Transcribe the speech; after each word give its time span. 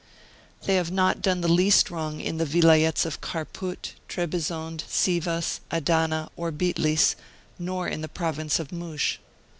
They 0.65 0.77
have 0.77 0.89
not 0.89 1.21
done 1.21 1.41
the 1.41 1.47
least 1.47 1.91
wrong 1.91 2.19
in 2.21 2.37
the 2.39 2.43
Vilayets 2.47 3.05
of 3.05 3.21
Kharpout, 3.21 3.91
Trebizond, 4.07 4.83
Sivas, 4.89 5.59
Adana, 5.69 6.31
or 6.35 6.51
Bitlis, 6.51 7.13
nor 7.59 7.87
in 7.87 8.01
the 8.01 8.09
province 8.09 8.57
of 8.59 8.69
Moush. 8.69 9.19